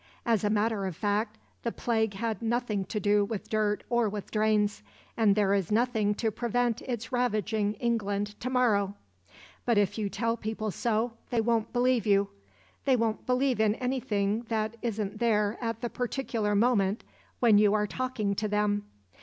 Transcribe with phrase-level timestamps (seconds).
[0.25, 4.31] As a matter of fact the Plague had nothing to do with dirt or with
[4.31, 4.81] drains;
[5.15, 8.95] and there is nothing to prevent its ravaging England to morrow.
[9.63, 12.29] But if you tell people so, they won't believe you.
[12.85, 17.03] They won't believe in anything that isn't there at the particular moment
[17.39, 18.85] when you are talking to them.